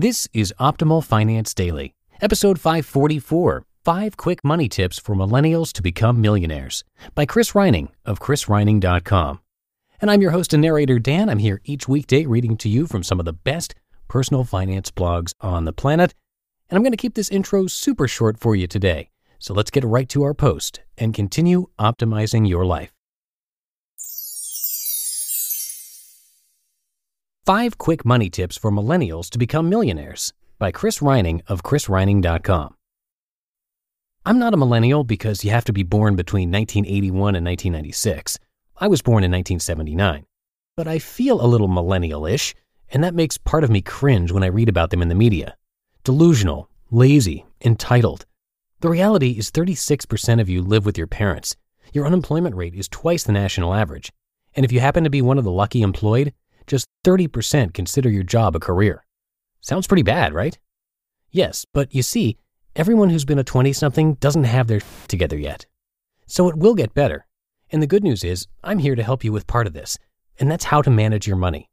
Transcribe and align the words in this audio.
This 0.00 0.28
is 0.32 0.54
Optimal 0.60 1.02
Finance 1.02 1.52
Daily, 1.52 1.92
episode 2.20 2.60
544 2.60 3.64
Five 3.84 4.16
Quick 4.16 4.44
Money 4.44 4.68
Tips 4.68 4.96
for 4.96 5.16
Millennials 5.16 5.72
to 5.72 5.82
Become 5.82 6.20
Millionaires 6.20 6.84
by 7.16 7.26
Chris 7.26 7.52
Reining 7.52 7.88
of 8.04 8.20
chrisreining.com. 8.20 9.40
And 10.00 10.08
I'm 10.08 10.22
your 10.22 10.30
host 10.30 10.52
and 10.52 10.62
narrator, 10.62 11.00
Dan. 11.00 11.28
I'm 11.28 11.40
here 11.40 11.60
each 11.64 11.88
weekday 11.88 12.26
reading 12.26 12.56
to 12.58 12.68
you 12.68 12.86
from 12.86 13.02
some 13.02 13.18
of 13.18 13.26
the 13.26 13.32
best 13.32 13.74
personal 14.06 14.44
finance 14.44 14.92
blogs 14.92 15.32
on 15.40 15.64
the 15.64 15.72
planet. 15.72 16.14
And 16.70 16.76
I'm 16.76 16.84
going 16.84 16.92
to 16.92 16.96
keep 16.96 17.14
this 17.14 17.30
intro 17.30 17.66
super 17.66 18.06
short 18.06 18.38
for 18.38 18.54
you 18.54 18.68
today. 18.68 19.10
So 19.40 19.52
let's 19.52 19.72
get 19.72 19.82
right 19.82 20.08
to 20.10 20.22
our 20.22 20.32
post 20.32 20.78
and 20.96 21.12
continue 21.12 21.66
optimizing 21.80 22.48
your 22.48 22.64
life. 22.64 22.92
Five 27.48 27.78
Quick 27.78 28.04
Money 28.04 28.28
Tips 28.28 28.58
for 28.58 28.70
Millennials 28.70 29.30
to 29.30 29.38
Become 29.38 29.70
Millionaires 29.70 30.34
by 30.58 30.70
Chris 30.70 31.00
Reining 31.00 31.40
of 31.46 31.62
chrisreining.com. 31.62 32.74
I'm 34.26 34.38
not 34.38 34.52
a 34.52 34.58
millennial 34.58 35.02
because 35.02 35.42
you 35.42 35.50
have 35.50 35.64
to 35.64 35.72
be 35.72 35.82
born 35.82 36.14
between 36.14 36.50
1981 36.50 37.36
and 37.36 37.46
1996. 37.46 38.38
I 38.76 38.86
was 38.86 39.00
born 39.00 39.24
in 39.24 39.30
1979. 39.30 40.26
But 40.76 40.88
I 40.88 40.98
feel 40.98 41.42
a 41.42 41.48
little 41.48 41.68
millennial 41.68 42.26
ish, 42.26 42.54
and 42.90 43.02
that 43.02 43.14
makes 43.14 43.38
part 43.38 43.64
of 43.64 43.70
me 43.70 43.80
cringe 43.80 44.30
when 44.30 44.42
I 44.42 44.48
read 44.48 44.68
about 44.68 44.90
them 44.90 45.00
in 45.00 45.08
the 45.08 45.14
media. 45.14 45.56
Delusional, 46.04 46.68
lazy, 46.90 47.46
entitled. 47.64 48.26
The 48.80 48.90
reality 48.90 49.38
is 49.38 49.50
36% 49.50 50.38
of 50.38 50.50
you 50.50 50.60
live 50.60 50.84
with 50.84 50.98
your 50.98 51.06
parents. 51.06 51.56
Your 51.94 52.04
unemployment 52.04 52.56
rate 52.56 52.74
is 52.74 52.88
twice 52.88 53.22
the 53.22 53.32
national 53.32 53.72
average. 53.72 54.12
And 54.54 54.66
if 54.66 54.72
you 54.72 54.80
happen 54.80 55.04
to 55.04 55.08
be 55.08 55.22
one 55.22 55.38
of 55.38 55.44
the 55.44 55.50
lucky 55.50 55.80
employed, 55.80 56.34
just 56.68 56.86
30% 57.04 57.74
consider 57.74 58.08
your 58.08 58.22
job 58.22 58.54
a 58.54 58.60
career. 58.60 59.04
Sounds 59.60 59.86
pretty 59.86 60.02
bad, 60.02 60.32
right? 60.32 60.58
Yes, 61.30 61.66
but 61.72 61.94
you 61.94 62.02
see, 62.02 62.38
everyone 62.76 63.10
who's 63.10 63.24
been 63.24 63.38
a 63.38 63.44
20 63.44 63.72
something 63.72 64.14
doesn't 64.14 64.44
have 64.44 64.68
their 64.68 64.80
together 65.08 65.36
yet. 65.36 65.66
So 66.26 66.48
it 66.48 66.56
will 66.56 66.74
get 66.74 66.94
better. 66.94 67.26
And 67.70 67.82
the 67.82 67.86
good 67.86 68.04
news 68.04 68.24
is, 68.24 68.46
I'm 68.62 68.78
here 68.78 68.94
to 68.94 69.02
help 69.02 69.24
you 69.24 69.32
with 69.32 69.46
part 69.46 69.66
of 69.66 69.72
this, 69.72 69.98
and 70.38 70.50
that's 70.50 70.64
how 70.64 70.80
to 70.82 70.90
manage 70.90 71.26
your 71.26 71.36
money. 71.36 71.68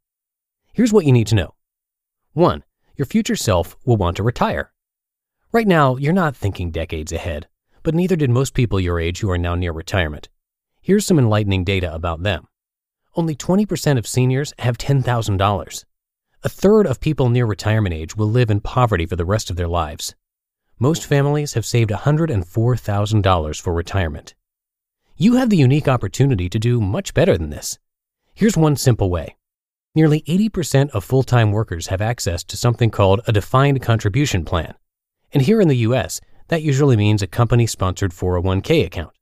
Here's 0.72 0.92
what 0.92 1.06
you 1.06 1.12
need 1.12 1.26
to 1.28 1.34
know 1.34 1.54
1. 2.32 2.64
Your 2.96 3.06
future 3.06 3.36
self 3.36 3.76
will 3.84 3.96
want 3.96 4.16
to 4.16 4.22
retire. 4.22 4.72
Right 5.52 5.66
now, 5.66 5.96
you're 5.96 6.12
not 6.12 6.36
thinking 6.36 6.70
decades 6.70 7.12
ahead, 7.12 7.48
but 7.82 7.94
neither 7.94 8.16
did 8.16 8.30
most 8.30 8.52
people 8.52 8.80
your 8.80 9.00
age 9.00 9.20
who 9.20 9.30
are 9.30 9.38
now 9.38 9.54
near 9.54 9.72
retirement. 9.72 10.28
Here's 10.82 11.06
some 11.06 11.18
enlightening 11.18 11.64
data 11.64 11.94
about 11.94 12.22
them. 12.22 12.48
Only 13.16 13.34
20% 13.34 13.96
of 13.96 14.06
seniors 14.06 14.52
have 14.58 14.76
$10,000. 14.76 15.84
A 16.42 16.48
third 16.50 16.86
of 16.86 17.00
people 17.00 17.30
near 17.30 17.46
retirement 17.46 17.94
age 17.94 18.14
will 18.14 18.30
live 18.30 18.50
in 18.50 18.60
poverty 18.60 19.06
for 19.06 19.16
the 19.16 19.24
rest 19.24 19.48
of 19.48 19.56
their 19.56 19.66
lives. 19.66 20.14
Most 20.78 21.06
families 21.06 21.54
have 21.54 21.64
saved 21.64 21.90
$104,000 21.90 23.60
for 23.60 23.72
retirement. 23.72 24.34
You 25.16 25.36
have 25.36 25.48
the 25.48 25.56
unique 25.56 25.88
opportunity 25.88 26.50
to 26.50 26.58
do 26.58 26.78
much 26.78 27.14
better 27.14 27.38
than 27.38 27.48
this. 27.48 27.78
Here's 28.34 28.54
one 28.54 28.76
simple 28.76 29.08
way. 29.08 29.34
Nearly 29.94 30.20
80% 30.28 30.90
of 30.90 31.02
full 31.02 31.22
time 31.22 31.52
workers 31.52 31.86
have 31.86 32.02
access 32.02 32.44
to 32.44 32.56
something 32.58 32.90
called 32.90 33.22
a 33.26 33.32
defined 33.32 33.80
contribution 33.80 34.44
plan. 34.44 34.74
And 35.32 35.42
here 35.42 35.62
in 35.62 35.68
the 35.68 35.88
US, 35.88 36.20
that 36.48 36.62
usually 36.62 36.98
means 36.98 37.22
a 37.22 37.26
company 37.26 37.66
sponsored 37.66 38.12
401k 38.12 38.84
account. 38.84 39.15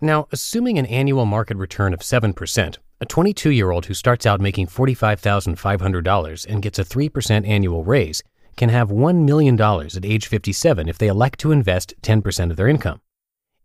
Now, 0.00 0.28
assuming 0.30 0.78
an 0.78 0.86
annual 0.86 1.26
market 1.26 1.56
return 1.56 1.92
of 1.92 2.00
7%, 2.00 2.78
a 3.00 3.06
22 3.06 3.50
year 3.50 3.72
old 3.72 3.86
who 3.86 3.94
starts 3.94 4.26
out 4.26 4.40
making 4.40 4.68
$45,500 4.68 6.46
and 6.46 6.62
gets 6.62 6.78
a 6.78 6.84
3% 6.84 7.48
annual 7.48 7.84
raise 7.84 8.22
can 8.56 8.68
have 8.68 8.90
$1 8.90 9.24
million 9.24 9.60
at 9.60 10.04
age 10.04 10.26
57 10.26 10.88
if 10.88 10.98
they 10.98 11.08
elect 11.08 11.40
to 11.40 11.52
invest 11.52 11.94
10% 12.02 12.50
of 12.50 12.56
their 12.56 12.68
income. 12.68 13.00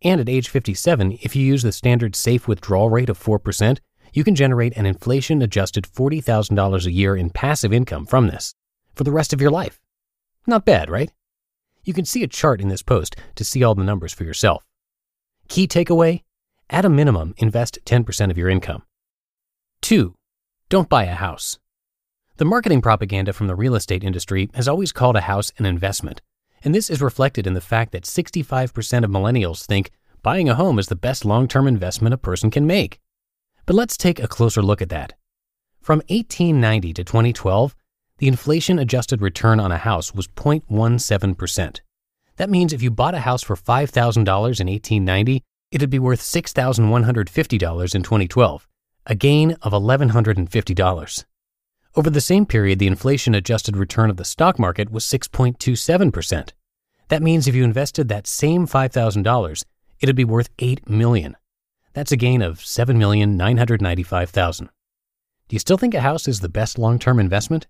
And 0.02 0.20
at 0.20 0.28
age 0.28 0.48
57, 0.48 1.18
if 1.22 1.36
you 1.36 1.44
use 1.44 1.62
the 1.62 1.72
standard 1.72 2.16
safe 2.16 2.48
withdrawal 2.48 2.90
rate 2.90 3.08
of 3.08 3.18
4%, 3.18 3.78
you 4.12 4.24
can 4.24 4.34
generate 4.34 4.76
an 4.76 4.86
inflation 4.86 5.40
adjusted 5.40 5.84
$40,000 5.84 6.86
a 6.86 6.92
year 6.92 7.16
in 7.16 7.30
passive 7.30 7.72
income 7.72 8.06
from 8.06 8.26
this 8.26 8.54
for 8.94 9.04
the 9.04 9.12
rest 9.12 9.32
of 9.32 9.40
your 9.40 9.50
life. 9.50 9.80
Not 10.46 10.64
bad, 10.64 10.90
right? 10.90 11.10
You 11.84 11.92
can 11.92 12.04
see 12.04 12.22
a 12.22 12.28
chart 12.28 12.60
in 12.60 12.68
this 12.68 12.82
post 12.82 13.16
to 13.36 13.44
see 13.44 13.62
all 13.62 13.74
the 13.74 13.84
numbers 13.84 14.12
for 14.12 14.24
yourself. 14.24 14.64
Key 15.48 15.66
takeaway 15.68 16.22
at 16.70 16.84
a 16.84 16.88
minimum, 16.88 17.34
invest 17.36 17.78
10% 17.84 18.30
of 18.30 18.38
your 18.38 18.48
income. 18.48 18.82
2. 19.82 20.14
Don't 20.68 20.88
buy 20.88 21.04
a 21.04 21.14
house. 21.14 21.58
The 22.36 22.44
marketing 22.44 22.82
propaganda 22.82 23.32
from 23.32 23.46
the 23.46 23.54
real 23.54 23.74
estate 23.74 24.02
industry 24.02 24.48
has 24.54 24.66
always 24.66 24.90
called 24.90 25.14
a 25.14 25.22
house 25.22 25.52
an 25.58 25.66
investment, 25.66 26.20
and 26.64 26.74
this 26.74 26.90
is 26.90 27.02
reflected 27.02 27.46
in 27.46 27.54
the 27.54 27.60
fact 27.60 27.92
that 27.92 28.04
65% 28.04 29.04
of 29.04 29.10
millennials 29.10 29.64
think 29.66 29.90
buying 30.22 30.48
a 30.48 30.54
home 30.54 30.78
is 30.78 30.88
the 30.88 30.96
best 30.96 31.24
long 31.24 31.46
term 31.46 31.68
investment 31.68 32.14
a 32.14 32.18
person 32.18 32.50
can 32.50 32.66
make. 32.66 32.98
But 33.66 33.76
let's 33.76 33.96
take 33.96 34.18
a 34.18 34.26
closer 34.26 34.62
look 34.62 34.82
at 34.82 34.88
that. 34.88 35.12
From 35.80 35.98
1890 36.08 36.94
to 36.94 37.04
2012, 37.04 37.76
the 38.18 38.28
inflation 38.28 38.78
adjusted 38.78 39.20
return 39.20 39.60
on 39.60 39.70
a 39.70 39.78
house 39.78 40.14
was 40.14 40.26
0.17%. 40.26 41.80
That 42.36 42.50
means 42.50 42.72
if 42.72 42.82
you 42.82 42.90
bought 42.90 43.14
a 43.14 43.20
house 43.20 43.42
for 43.42 43.56
$5,000 43.56 44.16
in 44.16 44.26
1890, 44.26 45.42
it'd 45.70 45.90
be 45.90 45.98
worth 45.98 46.20
$6,150 46.20 47.94
in 47.94 48.02
2012 48.02 48.68
a 49.06 49.14
gain 49.14 49.52
of 49.62 49.72
$1,150. 49.72 51.24
Over 51.96 52.10
the 52.10 52.20
same 52.20 52.46
period, 52.46 52.78
the 52.78 52.86
inflation 52.86 53.34
adjusted 53.34 53.76
return 53.76 54.10
of 54.10 54.16
the 54.16 54.24
stock 54.24 54.58
market 54.58 54.90
was 54.90 55.04
6.27%. 55.04 56.50
That 57.08 57.22
means 57.22 57.46
if 57.46 57.54
you 57.54 57.64
invested 57.64 58.08
that 58.08 58.26
same 58.26 58.66
$5,000, 58.66 59.64
it'd 60.00 60.16
be 60.16 60.24
worth 60.24 60.48
8 60.58 60.88
million. 60.88 61.36
That's 61.92 62.12
a 62.12 62.16
gain 62.16 62.42
of 62.42 62.58
7,995,000. 62.58 64.60
Do 64.60 65.54
you 65.54 65.58
still 65.58 65.76
think 65.76 65.94
a 65.94 66.00
house 66.00 66.26
is 66.26 66.40
the 66.40 66.48
best 66.48 66.78
long 66.78 66.98
term 66.98 67.20
investment? 67.20 67.66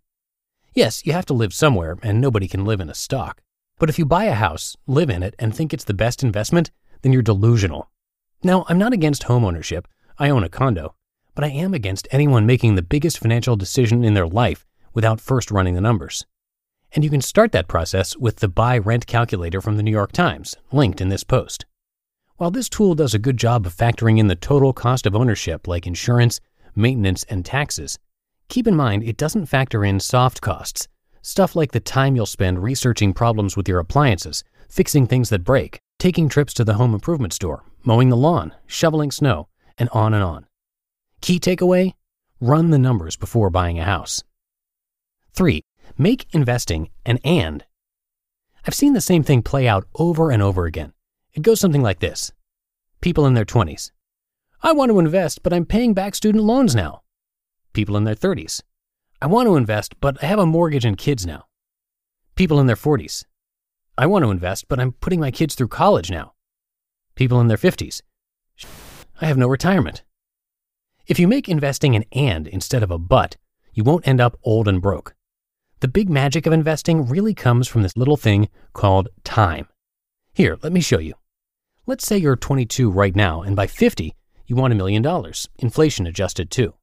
Yes, 0.73 1.05
you 1.05 1.13
have 1.13 1.27
to 1.27 1.35
live 1.35 1.53
somewhere, 1.53 1.99
and 2.03 2.21
nobody 2.21 2.49
can 2.49 2.65
live 2.65 2.81
in 2.81 2.89
a 2.89 2.95
stock. 2.95 3.43
But 3.79 3.89
if 3.89 3.99
you 3.99 4.05
buy 4.05 4.25
a 4.25 4.35
house, 4.35 4.77
live 4.87 5.11
in 5.11 5.23
it, 5.23 5.35
and 5.39 5.55
think 5.55 5.73
it's 5.73 5.85
the 5.85 5.95
best 5.95 6.23
investment, 6.23 6.71
then 7.03 7.13
you're 7.13 7.23
delusional. 7.23 7.91
Now, 8.43 8.65
I'm 8.69 8.79
not 8.79 8.93
against 8.93 9.25
homeownership. 9.25 9.85
I 10.19 10.31
own 10.31 10.45
a 10.45 10.49
condo 10.49 10.95
but 11.35 11.45
I 11.45 11.49
am 11.49 11.75
against 11.75 12.09
anyone 12.11 12.47
making 12.47 12.75
the 12.75 12.83
biggest 12.83 13.19
financial 13.19 13.57
decision 13.57 14.05
in 14.05 14.15
their 14.15 14.27
life 14.27 14.67
without 14.93 15.21
first 15.21 15.51
running 15.51 15.75
the 15.75 15.81
numbers. 15.81 16.25
And 16.93 17.03
you 17.03 17.11
can 17.11 17.21
start 17.21 17.51
that 17.53 17.67
process 17.67 18.17
with 18.17 18.37
the 18.37 18.49
buy 18.49 18.79
rent 18.79 19.07
calculator 19.07 19.61
from 19.61 19.77
the 19.77 19.83
New 19.83 19.91
York 19.91 20.13
Times, 20.13 20.55
linked 20.71 21.01
in 21.01 21.09
this 21.09 21.25
post. 21.25 21.65
While 22.37 22.53
this 22.53 22.69
tool 22.69 22.95
does 22.95 23.15
a 23.15 23.19
good 23.19 23.37
job 23.37 23.67
of 23.67 23.75
factoring 23.75 24.19
in 24.19 24.29
the 24.29 24.37
total 24.37 24.73
cost 24.73 25.07
of 25.07 25.17
ownership 25.17 25.67
like 25.67 25.87
insurance, 25.87 26.41
maintenance, 26.77 27.25
and 27.25 27.45
taxes, 27.45 27.99
keep 28.49 28.67
in 28.67 28.77
mind 28.77 29.03
it 29.03 29.17
doesn't 29.17 29.47
factor 29.47 29.85
in 29.85 29.99
soft 29.99 30.41
costs, 30.41 30.87
stuff 31.25 31.57
like 31.57 31.73
the 31.73 31.81
time 31.81 32.15
you'll 32.15 32.27
spend 32.27 32.63
researching 32.63 33.15
problems 33.15 33.57
with 33.57 33.67
your 33.67 33.79
appliances, 33.79 34.45
fixing 34.69 35.07
things 35.07 35.31
that 35.31 35.43
break, 35.43 35.79
taking 35.99 36.29
trips 36.29 36.53
to 36.53 36.65
the 36.65 36.75
home 36.75 36.93
improvement 36.93 37.33
store, 37.33 37.65
mowing 37.83 38.11
the 38.11 38.17
lawn, 38.17 38.53
shoveling 38.67 39.11
snow, 39.11 39.49
and 39.79 39.89
on 39.89 40.13
and 40.13 40.23
on. 40.23 40.47
Key 41.23 41.41
takeaway 41.41 41.95
run 42.41 42.71
the 42.71 42.79
numbers 42.79 43.17
before 43.17 43.49
buying 43.49 43.81
a 43.81 43.85
house. 43.85 44.23
3. 45.33 45.63
Make 45.97 46.27
investing 46.33 46.91
an 47.07 47.19
and. 47.25 47.65
I've 48.67 48.75
seen 48.75 48.93
the 48.93 49.01
same 49.01 49.23
thing 49.23 49.43
play 49.43 49.67
out 49.67 49.87
over 49.95 50.31
and 50.31 50.43
over 50.43 50.67
again. 50.67 50.93
It 51.33 51.43
goes 51.43 51.59
something 51.59 51.83
like 51.83 52.01
this 52.01 52.33
People 53.01 53.25
in 53.25 53.33
their 53.33 53.47
20s. 53.47 53.93
I 54.63 54.73
want 54.73 54.91
to 54.91 54.99
invest, 54.99 55.43
but 55.43 55.55
I'm 55.55 55.65
paying 55.65 55.95
back 55.95 56.15
student 56.15 56.45
loans 56.45 56.75
now. 56.75 57.01
People 57.73 57.97
in 57.97 58.05
their 58.05 58.15
30s. 58.15 58.63
I 59.25 59.27
want 59.27 59.47
to 59.47 59.57
invest, 59.57 59.99
but 60.03 60.23
I 60.23 60.27
have 60.27 60.39
a 60.39 60.45
mortgage 60.45 60.85
and 60.85 60.99
kids 60.99 61.25
now. 61.25 61.47
People 62.35 62.61
in 62.61 62.67
their 62.67 62.77
40s. 62.77 63.25
I 63.97 64.05
want 64.05 64.23
to 64.23 64.31
invest, 64.31 64.69
but 64.69 64.79
I'm 64.79 64.93
putting 64.93 65.19
my 65.19 65.31
kids 65.31 65.55
through 65.55 65.69
college 65.69 66.11
now. 66.11 66.35
People 67.15 67.41
in 67.41 67.49
their 67.49 67.57
50s. 67.57 68.03
I 69.23 69.25
have 69.25 69.39
no 69.39 69.49
retirement. 69.49 70.03
If 71.07 71.19
you 71.19 71.27
make 71.27 71.49
investing 71.49 71.97
an 71.97 72.05
and 72.13 72.47
instead 72.47 72.83
of 72.83 72.91
a 72.91 72.99
but, 72.99 73.39
you 73.73 73.83
won't 73.83 74.07
end 74.07 74.21
up 74.21 74.39
old 74.43 74.69
and 74.69 74.83
broke. 74.83 75.15
The 75.81 75.89
big 75.89 76.11
magic 76.11 76.45
of 76.45 76.53
investing 76.53 77.09
really 77.09 77.33
comes 77.33 77.67
from 77.67 77.81
this 77.81 77.97
little 77.97 78.19
thing 78.19 78.51
called 78.75 79.09
time. 79.25 79.69
Here, 80.35 80.59
let 80.63 80.71
me 80.75 80.83
show 80.83 80.99
you. 80.99 81.15
Let's 81.87 82.07
say 82.07 82.19
you're 82.19 82.37
22 82.37 82.91
right 82.91 83.17
now, 83.17 83.41
and 83.41 83.57
by 83.57 83.69
50, 83.69 84.15
you 84.47 84.55
want 84.55 84.75
a 84.75 84.77
million 84.77 85.01
dollars, 85.01 85.49
inflation 85.59 86.07
adjusted 86.07 86.51
too. 86.51 86.75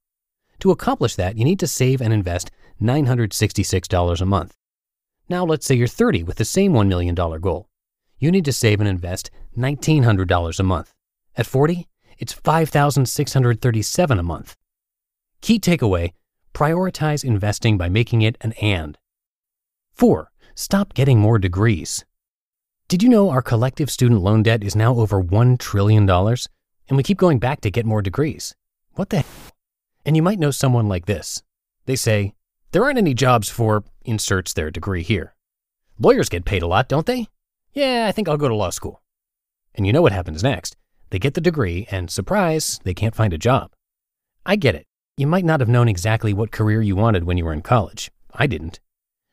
To 0.61 0.71
accomplish 0.71 1.15
that, 1.15 1.37
you 1.37 1.43
need 1.43 1.59
to 1.59 1.67
save 1.67 2.01
and 2.01 2.13
invest 2.13 2.51
$966 2.81 4.21
a 4.21 4.25
month. 4.25 4.55
Now, 5.27 5.43
let's 5.43 5.65
say 5.65 5.75
you're 5.75 5.87
30 5.87 6.23
with 6.23 6.37
the 6.37 6.45
same 6.45 6.73
$1 6.73 6.87
million 6.87 7.15
goal. 7.15 7.67
You 8.19 8.31
need 8.31 8.45
to 8.45 8.53
save 8.53 8.79
and 8.79 8.87
invest 8.87 9.31
$1,900 9.57 10.59
a 10.59 10.63
month. 10.63 10.93
At 11.35 11.47
40, 11.47 11.87
it's 12.19 12.35
$5,637 12.35 14.19
a 14.19 14.23
month. 14.23 14.55
Key 15.41 15.59
takeaway 15.59 16.13
prioritize 16.53 17.23
investing 17.23 17.77
by 17.77 17.89
making 17.89 18.21
it 18.21 18.37
an 18.41 18.51
and. 18.53 18.97
4. 19.93 20.31
stop 20.53 20.93
getting 20.93 21.19
more 21.19 21.39
degrees. 21.39 22.05
Did 22.87 23.01
you 23.01 23.09
know 23.09 23.29
our 23.31 23.41
collective 23.41 23.89
student 23.89 24.21
loan 24.21 24.43
debt 24.43 24.63
is 24.63 24.75
now 24.75 24.93
over 24.95 25.23
$1 25.23 25.57
trillion? 25.57 26.07
And 26.07 26.97
we 26.97 27.03
keep 27.03 27.17
going 27.17 27.39
back 27.39 27.61
to 27.61 27.71
get 27.71 27.85
more 27.85 28.01
degrees. 28.01 28.53
What 28.93 29.09
the? 29.09 29.25
And 30.05 30.15
you 30.15 30.21
might 30.21 30.39
know 30.39 30.51
someone 30.51 30.87
like 30.87 31.05
this. 31.05 31.43
They 31.85 31.95
say, 31.95 32.33
There 32.71 32.83
aren't 32.83 32.97
any 32.97 33.13
jobs 33.13 33.49
for, 33.49 33.83
inserts 34.03 34.53
their 34.53 34.71
degree 34.71 35.03
here. 35.03 35.35
Lawyers 35.99 36.29
get 36.29 36.45
paid 36.45 36.63
a 36.63 36.67
lot, 36.67 36.89
don't 36.89 37.05
they? 37.05 37.27
Yeah, 37.73 38.05
I 38.07 38.11
think 38.11 38.27
I'll 38.27 38.37
go 38.37 38.49
to 38.49 38.55
law 38.55 38.69
school. 38.71 39.01
And 39.75 39.87
you 39.87 39.93
know 39.93 40.01
what 40.01 40.11
happens 40.11 40.43
next. 40.43 40.75
They 41.09 41.19
get 41.19 41.33
the 41.33 41.41
degree, 41.41 41.87
and 41.91 42.09
surprise, 42.09 42.79
they 42.83 42.93
can't 42.93 43.15
find 43.15 43.33
a 43.33 43.37
job. 43.37 43.71
I 44.45 44.55
get 44.55 44.75
it. 44.75 44.87
You 45.17 45.27
might 45.27 45.45
not 45.45 45.59
have 45.59 45.69
known 45.69 45.87
exactly 45.87 46.33
what 46.33 46.51
career 46.51 46.81
you 46.81 46.95
wanted 46.95 47.25
when 47.25 47.37
you 47.37 47.45
were 47.45 47.53
in 47.53 47.61
college. 47.61 48.11
I 48.33 48.47
didn't. 48.47 48.79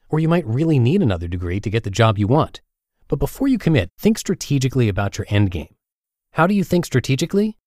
Or 0.09 0.21
you 0.21 0.29
might 0.29 0.47
really 0.47 0.79
need 0.79 1.03
another 1.03 1.29
degree 1.29 1.61
to 1.61 1.71
get 1.71 1.85
the 1.85 1.91
job 1.91 2.19
you 2.19 2.27
want. 2.27 2.61
But 3.09 3.19
before 3.19 3.49
you 3.49 3.59
commit, 3.59 3.91
think 3.99 4.19
strategically 4.19 4.89
about 4.89 5.19
your 5.19 5.27
end 5.31 5.51
game. 5.51 5.75
How 6.33 6.47
do 6.47 6.55
you 6.55 6.65
think 6.65 6.85
strategically? 6.85 7.58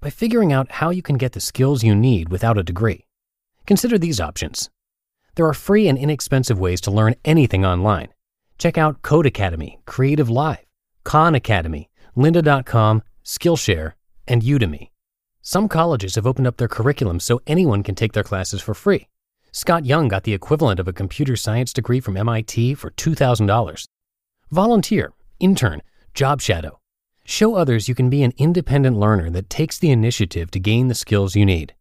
By 0.00 0.10
figuring 0.10 0.52
out 0.52 0.70
how 0.72 0.90
you 0.90 1.02
can 1.02 1.16
get 1.16 1.32
the 1.32 1.40
skills 1.40 1.82
you 1.82 1.94
need 1.94 2.28
without 2.28 2.58
a 2.58 2.62
degree. 2.62 3.06
Consider 3.66 3.98
these 3.98 4.20
options. 4.20 4.70
There 5.34 5.46
are 5.46 5.54
free 5.54 5.88
and 5.88 5.98
inexpensive 5.98 6.58
ways 6.58 6.80
to 6.82 6.90
learn 6.90 7.14
anything 7.24 7.64
online. 7.64 8.08
Check 8.58 8.78
out 8.78 9.02
Codecademy, 9.02 9.84
Creative 9.84 10.30
Live, 10.30 10.64
Khan 11.04 11.34
Academy, 11.34 11.90
lynda.com, 12.16 13.02
Skillshare, 13.24 13.92
and 14.26 14.42
Udemy. 14.42 14.90
Some 15.42 15.68
colleges 15.68 16.14
have 16.14 16.26
opened 16.26 16.46
up 16.46 16.56
their 16.56 16.68
curriculum 16.68 17.20
so 17.20 17.40
anyone 17.46 17.82
can 17.82 17.94
take 17.94 18.12
their 18.12 18.24
classes 18.24 18.60
for 18.60 18.74
free. 18.74 19.08
Scott 19.52 19.86
Young 19.86 20.08
got 20.08 20.24
the 20.24 20.34
equivalent 20.34 20.80
of 20.80 20.88
a 20.88 20.92
computer 20.92 21.36
science 21.36 21.72
degree 21.72 22.00
from 22.00 22.16
MIT 22.16 22.74
for 22.74 22.90
$2,000. 22.90 23.86
Volunteer, 24.50 25.12
intern, 25.38 25.82
job 26.14 26.40
shadow. 26.40 26.80
Show 27.26 27.54
others 27.54 27.88
you 27.88 27.94
can 27.94 28.08
be 28.08 28.22
an 28.22 28.32
independent 28.38 28.96
learner 28.96 29.28
that 29.30 29.50
takes 29.50 29.78
the 29.78 29.90
initiative 29.90 30.50
to 30.52 30.60
gain 30.60 30.88
the 30.88 30.94
skills 30.94 31.36
you 31.36 31.44
need. 31.44 31.74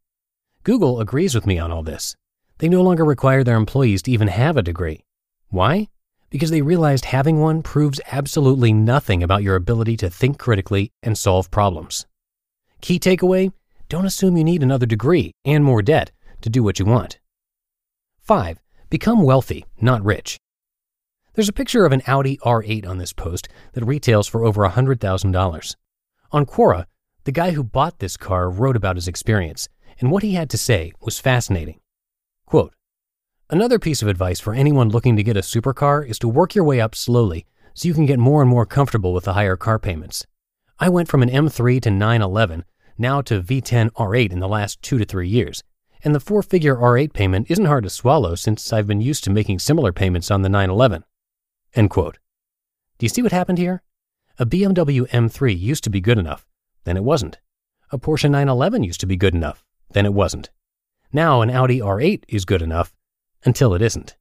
Google 0.64 1.00
agrees 1.00 1.34
with 1.34 1.48
me 1.48 1.58
on 1.58 1.72
all 1.72 1.84
this. 1.84 2.16
They 2.58 2.68
no 2.68 2.82
longer 2.82 3.06
require 3.06 3.44
their 3.44 3.56
employees 3.56 4.02
to 4.04 4.12
even 4.12 4.28
have 4.28 4.58
a 4.58 4.64
degree. 4.64 5.06
Why? 5.50 5.88
because 6.36 6.50
they 6.50 6.62
realized 6.62 7.06
having 7.06 7.40
one 7.40 7.62
proves 7.62 8.02
absolutely 8.12 8.74
nothing 8.74 9.24
about 9.24 9.42
your 9.42 9.56
ability 9.56 9.96
to 9.96 10.10
think 10.10 10.38
critically 10.38 10.92
and 11.02 11.18
solve 11.18 11.50
problems. 11.50 12.06
Key 12.82 13.00
takeaway 13.00 13.54
don't 13.88 14.06
assume 14.06 14.36
you 14.36 14.44
need 14.44 14.62
another 14.62 14.86
degree 14.86 15.32
and 15.46 15.64
more 15.64 15.82
debt 15.82 16.12
to 16.42 16.50
do 16.50 16.62
what 16.62 16.78
you 16.78 16.84
want. 16.84 17.20
5. 18.20 18.60
Become 18.90 19.24
wealthy, 19.24 19.66
not 19.80 20.04
rich. 20.04 20.38
There's 21.36 21.50
a 21.50 21.54
picture 21.54 21.86
of 21.86 21.92
an 21.92 22.02
Audi 22.08 22.38
R8 22.38 22.88
on 22.88 22.98
this 22.98 23.12
post 23.12 23.50
that 23.74 23.84
retails 23.84 24.26
for 24.26 24.46
over 24.46 24.66
$100,000. 24.66 25.76
On 26.32 26.46
Quora, 26.46 26.86
the 27.26 27.32
guy 27.34 27.52
who 27.52 27.62
bought 27.62 28.00
this 28.00 28.16
car 28.16 28.50
wrote 28.50 28.78
about 28.78 28.96
his 28.96 29.10
experience, 29.10 29.68
and 30.00 30.12
what 30.12 30.24
he 30.24 30.36
had 30.36 30.50
to 30.52 30.58
say 30.58 30.94
was 31.02 31.20
fascinating. 31.20 31.82
Quote, 32.46 32.74
Another 33.50 33.80
piece 33.80 34.02
of 34.02 34.08
advice 34.08 34.40
for 34.40 34.54
anyone 34.54 34.88
looking 34.88 35.18
to 35.18 35.24
get 35.24 35.36
a 35.36 35.42
supercar 35.42 36.08
is 36.08 36.18
to 36.20 36.30
work 36.30 36.56
your 36.56 36.64
way 36.64 36.80
up 36.80 36.96
slowly 36.96 37.46
so 37.74 37.90
you 37.90 37.94
can 37.94 38.06
get 38.06 38.18
more 38.18 38.42
and 38.42 38.50
more 38.50 38.66
comfortable 38.66 39.12
with 39.12 39.26
the 39.26 39.34
higher 39.34 39.58
car 39.58 39.78
payments. 39.78 40.26
I 40.80 40.88
went 40.88 41.10
from 41.10 41.22
an 41.22 41.30
M3 41.30 41.82
to 41.82 41.92
911, 41.92 42.64
now 42.98 43.22
to 43.24 43.42
V10 43.42 43.90
R8 43.92 44.32
in 44.32 44.40
the 44.40 44.48
last 44.48 44.82
two 44.82 44.98
to 44.98 45.04
three 45.04 45.28
years, 45.28 45.64
and 46.02 46.16
the 46.16 46.22
four 46.22 46.42
figure 46.42 46.78
R8 46.78 47.12
payment 47.12 47.52
isn't 47.52 47.66
hard 47.66 47.84
to 47.84 47.90
swallow 47.90 48.36
since 48.36 48.72
I've 48.72 48.88
been 48.88 49.02
used 49.02 49.26
to 49.26 49.30
making 49.30 49.60
similar 49.60 49.92
payments 49.92 50.32
on 50.32 50.42
the 50.42 50.50
911. 50.50 51.04
End 51.76 51.90
quote. 51.90 52.18
Do 52.98 53.06
you 53.06 53.10
see 53.10 53.22
what 53.22 53.34
happened 53.34 53.58
here? 53.58 53.84
A 54.40 54.46
BMW 54.46 55.08
M3 55.10 55.58
used 55.58 55.84
to 55.84 55.90
be 55.90 56.02
good 56.02 56.18
enough, 56.18 56.48
then 56.86 56.96
it 56.96 57.04
wasn't. 57.04 57.40
A 57.92 58.00
Porsche 58.00 58.30
911 58.30 58.84
used 58.84 59.02
to 59.02 59.06
be 59.06 59.18
good 59.18 59.36
enough, 59.36 59.64
then 59.92 60.06
it 60.06 60.14
wasn't. 60.14 60.50
Now 61.12 61.42
an 61.42 61.50
Audi 61.50 61.80
R8 61.80 62.24
is 62.30 62.46
good 62.46 62.62
enough, 62.62 62.94
until 63.44 63.74
it 63.74 63.82
isn't. 63.82 64.16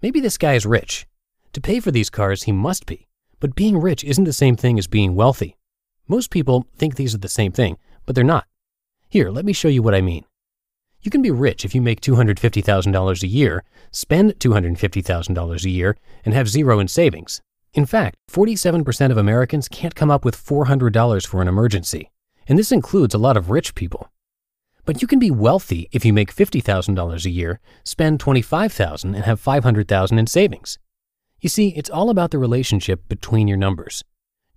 Maybe 0.00 0.20
this 0.20 0.38
guy 0.38 0.54
is 0.54 0.64
rich. 0.64 1.06
To 1.52 1.60
pay 1.60 1.80
for 1.80 1.90
these 1.90 2.10
cars, 2.10 2.44
he 2.44 2.52
must 2.52 2.86
be. 2.86 3.08
But 3.40 3.56
being 3.56 3.78
rich 3.78 4.04
isn't 4.04 4.24
the 4.24 4.32
same 4.32 4.56
thing 4.56 4.78
as 4.78 4.86
being 4.86 5.14
wealthy. 5.14 5.56
Most 6.06 6.30
people 6.30 6.66
think 6.76 6.94
these 6.94 7.14
are 7.14 7.18
the 7.18 7.28
same 7.28 7.52
thing, 7.52 7.78
but 8.06 8.14
they're 8.14 8.24
not. 8.24 8.46
Here, 9.08 9.30
let 9.30 9.44
me 9.44 9.52
show 9.52 9.68
you 9.68 9.82
what 9.82 9.94
I 9.94 10.00
mean. 10.00 10.24
You 11.00 11.10
can 11.10 11.22
be 11.22 11.30
rich 11.30 11.64
if 11.64 11.74
you 11.74 11.80
make 11.80 12.00
$250,000 12.00 13.22
a 13.22 13.26
year, 13.26 13.64
spend 13.92 14.38
$250,000 14.40 15.64
a 15.64 15.70
year, 15.70 15.96
and 16.24 16.34
have 16.34 16.48
zero 16.48 16.80
in 16.80 16.88
savings. 16.88 17.40
In 17.72 17.86
fact, 17.86 18.16
47% 18.30 19.10
of 19.10 19.16
Americans 19.16 19.68
can't 19.68 19.94
come 19.94 20.10
up 20.10 20.24
with 20.24 20.36
$400 20.36 21.26
for 21.26 21.40
an 21.40 21.48
emergency, 21.48 22.10
and 22.48 22.58
this 22.58 22.72
includes 22.72 23.14
a 23.14 23.18
lot 23.18 23.36
of 23.36 23.50
rich 23.50 23.74
people. 23.74 24.10
But 24.84 25.00
you 25.00 25.06
can 25.06 25.20
be 25.20 25.30
wealthy 25.30 25.88
if 25.92 26.04
you 26.04 26.12
make 26.12 26.34
$50,000 26.34 27.24
a 27.24 27.30
year, 27.30 27.60
spend 27.84 28.18
$25,000 28.18 29.04
and 29.04 29.24
have 29.24 29.40
$500,000 29.40 30.18
in 30.18 30.26
savings. 30.26 30.78
You 31.40 31.48
see, 31.48 31.68
it's 31.76 31.90
all 31.90 32.10
about 32.10 32.32
the 32.32 32.38
relationship 32.38 33.08
between 33.08 33.46
your 33.46 33.58
numbers. 33.58 34.02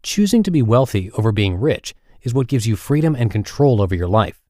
Choosing 0.01 0.41
to 0.41 0.49
be 0.49 0.63
wealthy 0.63 1.11
over 1.11 1.31
being 1.31 1.59
rich 1.59 1.93
is 2.23 2.33
what 2.33 2.47
gives 2.47 2.65
you 2.65 2.75
freedom 2.75 3.13
and 3.13 3.29
control 3.29 3.81
over 3.81 3.93
your 3.93 4.07
life. 4.07 4.40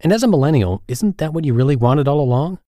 And 0.00 0.12
as 0.12 0.22
a 0.22 0.28
millennial, 0.28 0.82
isn't 0.86 1.18
that 1.18 1.32
what 1.32 1.44
you 1.44 1.54
really 1.54 1.74
wanted 1.74 2.06
all 2.06 2.20
along? 2.20 2.60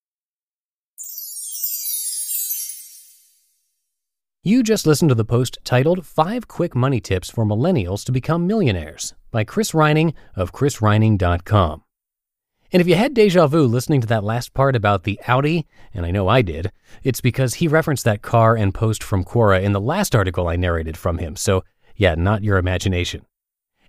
You 4.43 4.63
just 4.63 4.87
listened 4.87 5.11
to 5.11 5.15
the 5.15 5.25
post 5.25 5.59
titled 5.65 6.07
Five 6.07 6.49
Quick 6.49 6.75
Money 6.75 7.01
Tips 7.01 7.31
for 7.31 7.45
Millennials 7.45 8.05
to 8.07 8.13
Become 8.13 8.47
Millionaires 8.47 9.15
by 9.31 9.45
Chris 9.45 9.75
Reining 9.75 10.15
of 10.35 10.53
chrisreining.com. 10.53 11.85
And 12.73 12.81
if 12.81 12.89
you 12.89 12.95
had 12.95 13.15
deja 13.15 13.47
vu 13.47 13.67
listening 13.67 14.01
to 14.01 14.07
that 14.09 14.25
last 14.25 14.55
part 14.55 14.75
about 14.75 15.03
the 15.05 15.21
Audi, 15.29 15.67
and 15.93 16.07
I 16.07 16.11
know 16.11 16.27
I 16.27 16.41
did, 16.43 16.73
it's 17.03 17.21
because 17.21 17.55
he 17.55 17.69
referenced 17.69 18.05
that 18.07 18.23
car 18.23 18.57
and 18.57 18.73
post 18.75 19.03
from 19.03 19.25
Quora 19.25 19.63
in 19.63 19.73
the 19.73 19.81
last 19.81 20.17
article 20.17 20.49
I 20.49 20.57
narrated 20.57 20.97
from 20.97 21.19
him. 21.19 21.37
So, 21.37 21.63
yeah, 21.97 22.15
not 22.15 22.43
your 22.43 22.57
imagination. 22.57 23.27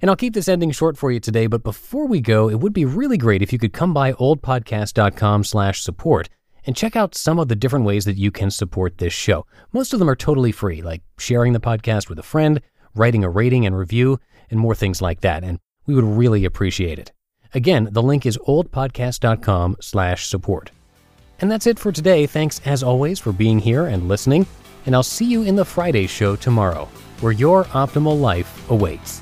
And 0.01 0.09
I'll 0.09 0.15
keep 0.15 0.33
this 0.33 0.48
ending 0.48 0.71
short 0.71 0.98
for 0.98 1.12
you 1.12 1.19
today, 1.19 1.45
but 1.48 1.63
before 1.63 2.07
we 2.07 2.21
go, 2.21 2.50
it 2.50 2.59
would 2.59 2.74
be 2.74 2.86
really 2.86 3.18
great 3.18 3.42
if 3.42 3.53
you 3.53 3.59
could 3.59 3.74
come 3.74 3.94
by 3.94 4.13
oldpodcast.com 4.13 5.44
slash 5.44 5.81
support 5.81 6.27
and 6.65 6.75
check 6.75 6.95
out 6.95 7.15
some 7.15 7.39
of 7.39 7.48
the 7.48 7.56
different 7.56 7.86
ways 7.86 8.06
that 8.06 8.18
you 8.18 8.31
can 8.31 8.51
support 8.51 8.98
this 8.98 9.13
show. 9.13 9.45
Most 9.71 9.94
of 9.94 10.00
them 10.00 10.09
are 10.09 10.15
totally 10.15 10.51
free, 10.51 10.81
like 10.81 11.01
sharing 11.18 11.53
the 11.53 11.59
podcast 11.59 12.10
with 12.10 12.20
a 12.20 12.24
friend, 12.24 12.62
writing 12.96 13.24
a 13.24 13.29
rating 13.29 13.65
and 13.65 13.77
review, 13.77 14.20
and 14.50 14.60
more 14.60 14.75
things 14.75 15.01
like 15.01 15.22
that, 15.22 15.43
and 15.43 15.60
we 15.86 15.96
would 15.96 16.03
really 16.03 16.46
appreciate 16.46 17.00
it. 17.00 17.12
Again, 17.53 17.89
the 17.91 18.03
link 18.03 18.25
is 18.25 18.38
oldpodcast.com 18.48 19.77
slash 19.81 20.27
support. 20.27 20.72
And 21.39 21.50
that's 21.50 21.67
it 21.67 21.79
for 21.79 21.91
today. 21.91 22.27
Thanks 22.27 22.62
as 22.65 22.84
always 22.84 23.20
for 23.20 23.31
being 23.31 23.60
here 23.60 23.88
and 23.88 24.08
listening. 24.08 24.46
And 24.86 24.96
I'll 24.96 25.03
see 25.03 25.25
you 25.25 25.43
in 25.43 25.55
the 25.55 25.65
Friday 25.65 26.08
show 26.08 26.36
tomorrow, 26.36 26.86
where 27.20 27.31
your 27.31 27.65
optimal 27.65 28.20
life 28.20 28.70
awaits. 28.70 29.22